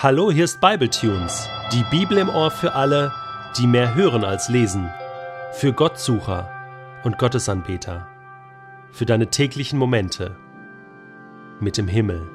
[0.00, 3.12] Hallo, hier ist Bibletunes, die Bibel im Ohr für alle,
[3.58, 4.88] die mehr hören als lesen,
[5.50, 6.48] für Gottsucher
[7.02, 8.06] und Gottesanbeter,
[8.92, 10.36] für deine täglichen Momente
[11.58, 12.28] mit dem Himmel.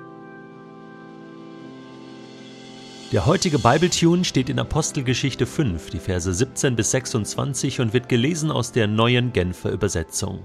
[3.14, 8.52] Der heutige Bibletune steht in Apostelgeschichte 5, die Verse 17 bis 26 und wird gelesen
[8.52, 10.42] aus der neuen Genfer Übersetzung.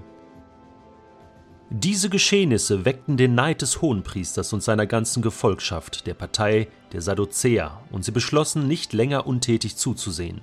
[1.71, 7.83] Diese Geschehnisse weckten den Neid des Hohenpriesters und seiner ganzen Gefolgschaft, der Partei der Sadduzäer,
[7.91, 10.41] und sie beschlossen, nicht länger untätig zuzusehen.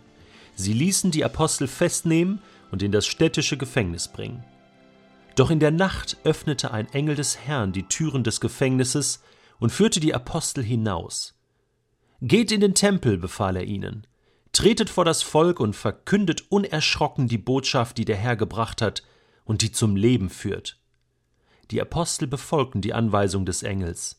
[0.55, 2.41] Sie ließen die Apostel festnehmen
[2.71, 4.45] und in das städtische Gefängnis bringen.
[5.35, 9.21] Doch in der Nacht öffnete ein Engel des Herrn die Türen des Gefängnisses
[9.59, 11.35] und führte die Apostel hinaus.
[12.23, 14.07] Geht in den Tempel, befahl er ihnen,
[14.52, 19.02] tretet vor das Volk und verkündet unerschrocken die Botschaft, die der Herr gebracht hat
[19.45, 20.79] und die zum Leben führt.
[21.70, 24.19] Die Apostel befolgten die Anweisung des Engels.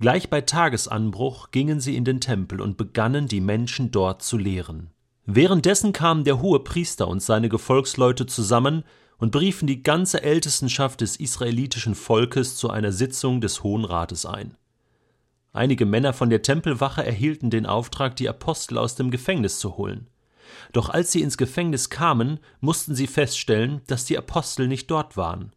[0.00, 4.90] Gleich bei Tagesanbruch gingen sie in den Tempel und begannen die Menschen dort zu lehren.
[5.26, 8.84] Währenddessen kamen der hohe Priester und seine Gefolgsleute zusammen
[9.18, 14.56] und beriefen die ganze Ältestenschaft des israelitischen Volkes zu einer Sitzung des Hohen Rates ein.
[15.52, 20.08] Einige Männer von der Tempelwache erhielten den Auftrag, die Apostel aus dem Gefängnis zu holen.
[20.72, 25.52] Doch als sie ins Gefängnis kamen, mussten sie feststellen, dass die Apostel nicht dort waren.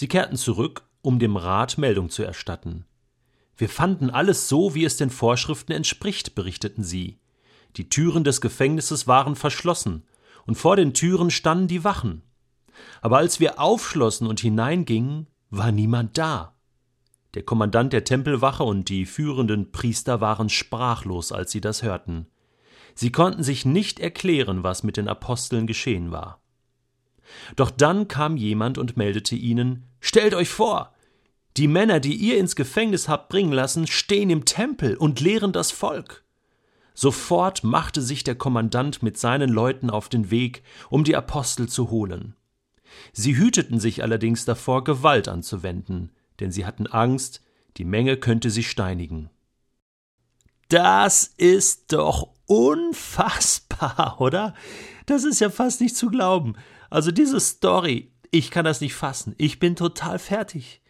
[0.00, 2.86] Sie kehrten zurück, um dem Rat Meldung zu erstatten.
[3.54, 7.18] Wir fanden alles so, wie es den Vorschriften entspricht, berichteten sie.
[7.76, 10.04] Die Türen des Gefängnisses waren verschlossen,
[10.46, 12.22] und vor den Türen standen die Wachen.
[13.02, 16.56] Aber als wir aufschlossen und hineingingen, war niemand da.
[17.34, 22.26] Der Kommandant der Tempelwache und die führenden Priester waren sprachlos, als sie das hörten.
[22.94, 26.40] Sie konnten sich nicht erklären, was mit den Aposteln geschehen war.
[27.56, 30.94] Doch dann kam jemand und meldete ihnen Stellt euch vor,
[31.56, 35.70] die Männer, die ihr ins Gefängnis habt bringen lassen, stehen im Tempel und lehren das
[35.70, 36.24] Volk.
[36.94, 41.90] Sofort machte sich der Kommandant mit seinen Leuten auf den Weg, um die Apostel zu
[41.90, 42.34] holen.
[43.12, 46.10] Sie hüteten sich allerdings davor, Gewalt anzuwenden,
[46.40, 47.42] denn sie hatten Angst,
[47.76, 49.30] die Menge könnte sie steinigen.
[50.68, 53.69] Das ist doch unfassbar,
[54.18, 54.54] oder?
[55.06, 56.54] Das ist ja fast nicht zu glauben.
[56.88, 59.34] Also diese Story, ich kann das nicht fassen.
[59.38, 60.80] Ich bin total fertig.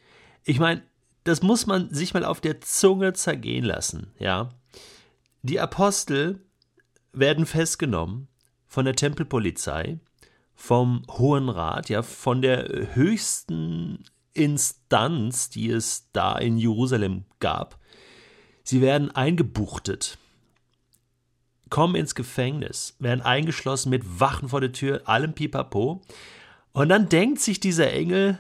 [0.45, 0.83] Ich meine,
[1.25, 4.51] das muss man sich mal auf der Zunge zergehen lassen, ja.
[5.43, 6.45] Die Apostel
[7.13, 8.29] werden festgenommen
[8.67, 9.99] von der Tempelpolizei,
[10.55, 17.79] vom Hohen Rat, ja, von der höchsten Instanz, die es da in Jerusalem gab.
[18.63, 20.19] Sie werden eingebuchtet
[21.71, 26.03] kommen ins Gefängnis, werden eingeschlossen mit Wachen vor der Tür, allem Pipapo.
[26.73, 28.39] Und dann denkt sich dieser Engel,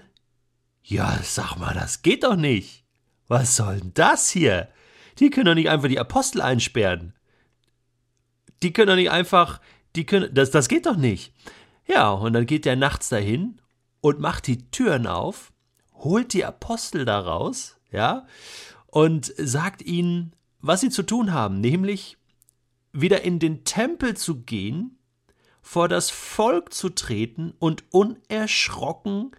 [0.83, 2.85] ja, sag mal, das geht doch nicht.
[3.29, 4.69] Was soll denn das hier?
[5.19, 7.15] Die können doch nicht einfach die Apostel einsperren.
[8.63, 9.61] Die können doch nicht einfach,
[9.97, 11.33] die können, das, das geht doch nicht.
[11.87, 13.61] Ja, und dann geht der nachts dahin
[14.01, 15.53] und macht die Türen auf,
[15.95, 18.27] holt die Apostel da raus, ja,
[18.87, 22.17] und sagt ihnen, was sie zu tun haben, nämlich
[22.93, 24.99] wieder in den Tempel zu gehen,
[25.63, 29.33] vor das Volk zu treten und unerschrocken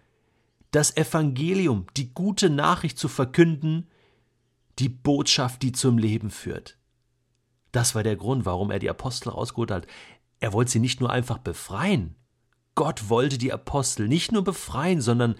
[0.70, 3.88] das Evangelium, die gute Nachricht zu verkünden,
[4.78, 6.78] die Botschaft, die zum Leben führt.
[7.72, 9.86] Das war der Grund, warum er die Apostel rausgeholt hat.
[10.40, 12.14] Er wollte sie nicht nur einfach befreien.
[12.74, 15.36] Gott wollte die Apostel nicht nur befreien, sondern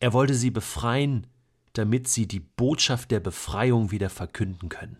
[0.00, 1.26] er wollte sie befreien,
[1.72, 4.98] damit sie die Botschaft der Befreiung wieder verkünden können.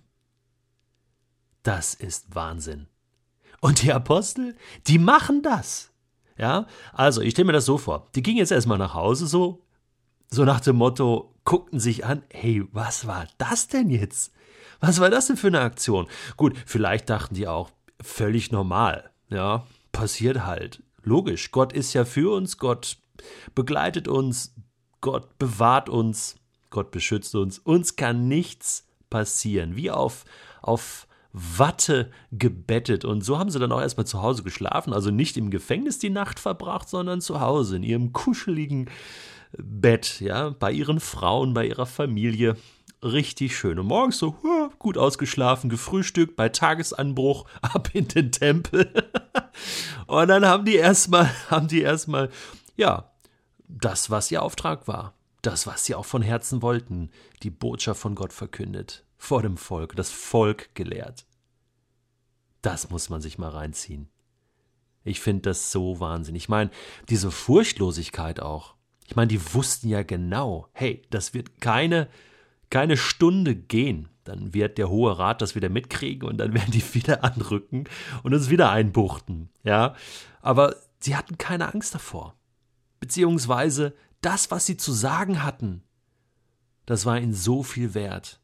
[1.67, 2.87] Das ist Wahnsinn.
[3.61, 4.55] Und die Apostel,
[4.87, 5.91] die machen das.
[6.39, 8.07] Ja, also ich stelle mir das so vor.
[8.15, 9.65] Die gingen jetzt erstmal nach Hause so,
[10.31, 14.33] so nach dem Motto, guckten sich an, hey, was war das denn jetzt?
[14.79, 16.07] Was war das denn für eine Aktion?
[16.37, 19.11] Gut, vielleicht dachten die auch, völlig normal.
[19.29, 20.85] Ja, passiert halt.
[21.03, 22.99] Logisch, Gott ist ja für uns, Gott
[23.57, 24.55] begleitet uns,
[25.01, 26.37] Gott bewahrt uns,
[26.71, 27.59] Gott beschützt uns.
[27.59, 29.75] Uns kann nichts passieren.
[29.75, 30.25] Wie auf,
[30.63, 33.05] auf Watte gebettet.
[33.05, 34.95] Und so haben sie dann auch erstmal zu Hause geschlafen.
[34.95, 38.89] Also nicht im Gefängnis die Nacht verbracht, sondern zu Hause in ihrem kuscheligen
[39.59, 42.57] Bett, ja, bei ihren Frauen, bei ihrer Familie.
[43.03, 43.79] Richtig schön.
[43.79, 44.35] Und morgens so
[44.79, 48.91] gut ausgeschlafen, gefrühstückt, bei Tagesanbruch ab in den Tempel.
[50.07, 52.31] Und dann haben die erstmal, haben die erstmal,
[52.77, 53.11] ja,
[53.69, 55.13] das, was ihr Auftrag war.
[55.43, 57.11] Das, was sie auch von Herzen wollten,
[57.43, 61.27] die Botschaft von Gott verkündet vor dem Volk, das Volk gelehrt.
[62.63, 64.09] Das muss man sich mal reinziehen.
[65.05, 66.45] Ich finde das so wahnsinnig.
[66.45, 66.71] Ich meine,
[67.09, 68.75] diese Furchtlosigkeit auch.
[69.07, 72.09] Ich meine, die wussten ja genau, hey, das wird keine,
[72.71, 76.95] keine Stunde gehen, dann wird der Hohe Rat das wieder mitkriegen und dann werden die
[76.95, 77.85] wieder anrücken
[78.25, 79.49] und uns wieder einbuchten.
[79.63, 79.95] Ja,
[80.43, 82.35] aber sie hatten keine Angst davor.
[82.99, 85.85] Beziehungsweise das, was sie zu sagen hatten,
[86.85, 88.41] das war ihnen so viel wert,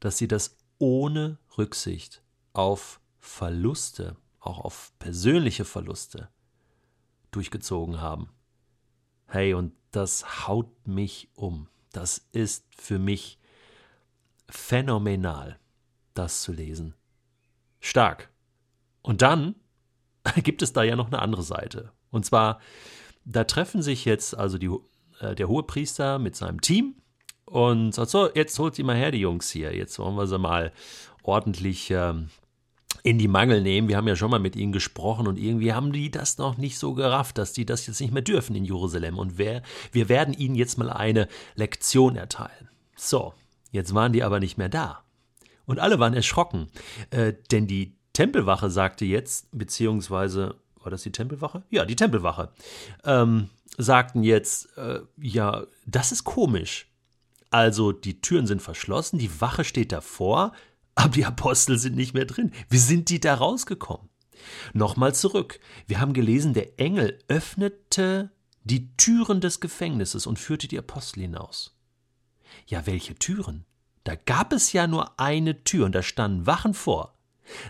[0.00, 2.22] dass sie das ohne Rücksicht
[2.52, 6.28] auf Verluste, auch auf persönliche Verluste,
[7.30, 8.30] durchgezogen haben.
[9.26, 11.68] Hey, und das haut mich um.
[11.92, 13.38] Das ist für mich
[14.48, 15.58] phänomenal,
[16.14, 16.94] das zu lesen.
[17.80, 18.30] Stark.
[19.02, 19.54] Und dann
[20.36, 21.92] gibt es da ja noch eine andere Seite.
[22.10, 22.60] Und zwar,
[23.24, 24.70] da treffen sich jetzt also die,
[25.20, 26.96] äh, der Hohepriester mit seinem Team
[27.48, 29.74] und sagt so, jetzt holt sie mal her, die Jungs hier.
[29.74, 30.72] Jetzt wollen wir sie mal
[31.22, 32.28] ordentlich ähm,
[33.02, 33.88] in die Mangel nehmen.
[33.88, 36.78] Wir haben ja schon mal mit ihnen gesprochen und irgendwie haben die das noch nicht
[36.78, 39.18] so gerafft, dass die das jetzt nicht mehr dürfen in Jerusalem.
[39.18, 39.62] Und wer,
[39.92, 42.68] wir werden ihnen jetzt mal eine Lektion erteilen.
[42.96, 43.34] So,
[43.70, 45.04] jetzt waren die aber nicht mehr da.
[45.66, 46.68] Und alle waren erschrocken,
[47.10, 51.62] äh, denn die Tempelwache sagte jetzt, beziehungsweise, war das die Tempelwache?
[51.70, 52.50] Ja, die Tempelwache,
[53.04, 56.87] ähm, sagten jetzt, äh, ja, das ist komisch.
[57.50, 60.52] Also die Türen sind verschlossen, die Wache steht davor,
[60.94, 62.52] aber die Apostel sind nicht mehr drin.
[62.68, 64.08] Wie sind die da rausgekommen?
[64.72, 65.60] Nochmal zurück.
[65.86, 68.30] Wir haben gelesen, der Engel öffnete
[68.64, 71.76] die Türen des Gefängnisses und führte die Apostel hinaus.
[72.66, 73.64] Ja, welche Türen?
[74.04, 77.18] Da gab es ja nur eine Tür und da standen Wachen vor.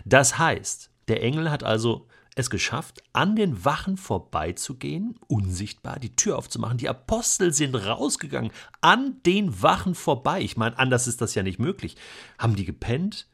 [0.05, 6.37] Das heißt, der Engel hat also es geschafft, an den Wachen vorbeizugehen, unsichtbar, die Tür
[6.37, 6.77] aufzumachen.
[6.77, 10.41] Die Apostel sind rausgegangen, an den Wachen vorbei.
[10.41, 11.95] Ich meine, anders ist das ja nicht möglich.
[12.37, 13.27] Haben die gepennt?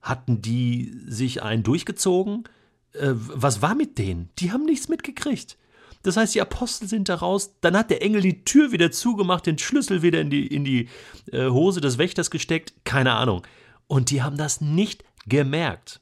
[0.00, 2.44] Hatten die sich einen durchgezogen?
[2.92, 4.30] Äh, was war mit denen?
[4.38, 5.56] Die haben nichts mitgekriegt.
[6.02, 9.46] Das heißt, die Apostel sind da raus, dann hat der Engel die Tür wieder zugemacht,
[9.46, 10.88] den Schlüssel wieder in die, in die
[11.32, 13.42] äh, Hose des Wächters gesteckt, keine Ahnung.
[13.88, 16.00] Und die haben das nicht gemerkt.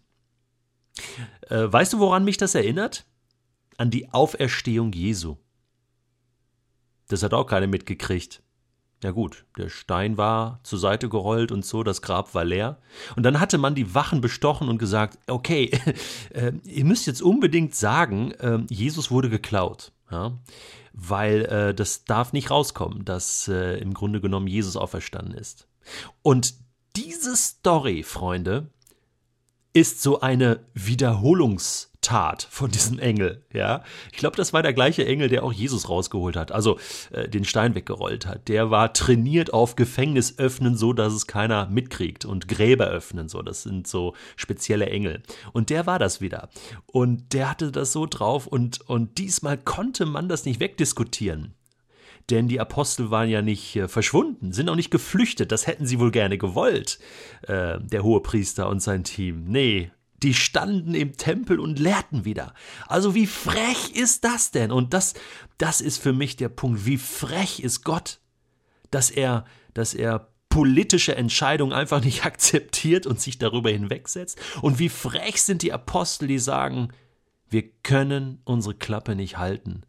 [1.48, 3.06] Äh, weißt du, woran mich das erinnert?
[3.76, 5.36] An die Auferstehung Jesu.
[7.08, 8.42] Das hat auch keiner mitgekriegt.
[9.02, 12.78] Ja gut, der Stein war zur Seite gerollt und so, das Grab war leer.
[13.16, 15.70] Und dann hatte man die Wachen bestochen und gesagt, okay,
[16.30, 19.92] äh, ihr müsst jetzt unbedingt sagen, äh, Jesus wurde geklaut.
[20.10, 20.38] Ja?
[20.94, 25.68] Weil äh, das darf nicht rauskommen, dass äh, im Grunde genommen Jesus auferstanden ist.
[26.22, 26.54] Und
[26.96, 28.70] diese Story, Freunde,
[29.74, 33.82] ist so eine Wiederholungstat von diesem Engel, ja.
[34.12, 36.78] Ich glaube, das war der gleiche Engel, der auch Jesus rausgeholt hat, also
[37.10, 38.46] äh, den Stein weggerollt hat.
[38.46, 43.42] Der war trainiert auf Gefängnis öffnen, so dass es keiner mitkriegt und Gräber öffnen, so.
[43.42, 45.22] Das sind so spezielle Engel.
[45.52, 46.48] Und der war das wieder.
[46.86, 51.54] Und der hatte das so drauf und, und diesmal konnte man das nicht wegdiskutieren
[52.30, 55.98] denn die Apostel waren ja nicht äh, verschwunden, sind auch nicht geflüchtet, das hätten sie
[55.98, 56.98] wohl gerne gewollt,
[57.42, 59.44] äh, der hohe Priester und sein Team.
[59.46, 59.90] Nee,
[60.22, 62.54] die standen im Tempel und lehrten wieder.
[62.88, 64.72] Also wie frech ist das denn?
[64.72, 65.14] Und das,
[65.58, 66.86] das ist für mich der Punkt.
[66.86, 68.20] Wie frech ist Gott,
[68.90, 69.44] dass er,
[69.74, 74.38] dass er politische Entscheidungen einfach nicht akzeptiert und sich darüber hinwegsetzt?
[74.62, 76.88] Und wie frech sind die Apostel, die sagen,
[77.50, 79.82] wir können unsere Klappe nicht halten.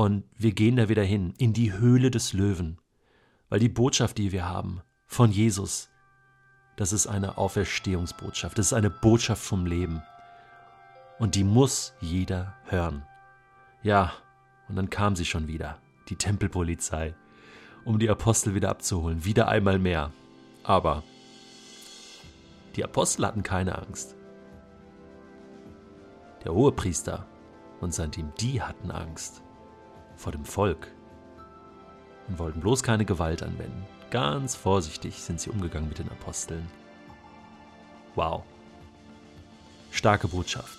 [0.00, 2.78] Und wir gehen da wieder hin, in die Höhle des Löwen.
[3.50, 5.90] Weil die Botschaft, die wir haben von Jesus,
[6.76, 10.00] das ist eine Auferstehungsbotschaft, das ist eine Botschaft vom Leben.
[11.18, 13.02] Und die muss jeder hören.
[13.82, 14.14] Ja,
[14.70, 15.76] und dann kam sie schon wieder,
[16.08, 17.14] die Tempelpolizei,
[17.84, 20.12] um die Apostel wieder abzuholen, wieder einmal mehr.
[20.62, 21.02] Aber
[22.74, 24.16] die Apostel hatten keine Angst.
[26.42, 27.26] Der Hohepriester
[27.82, 29.42] und sein Team, die hatten Angst
[30.20, 30.88] vor dem Volk
[32.28, 33.86] und wollten bloß keine Gewalt anwenden.
[34.10, 36.68] Ganz vorsichtig sind sie umgegangen mit den Aposteln.
[38.14, 38.42] Wow.
[39.90, 40.78] Starke Botschaft.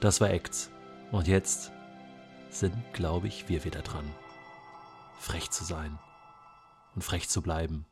[0.00, 0.70] Das war Acts.
[1.10, 1.72] Und jetzt
[2.50, 4.08] sind, glaube ich, wir wieder dran.
[5.18, 5.98] Frech zu sein
[6.94, 7.86] und frech zu bleiben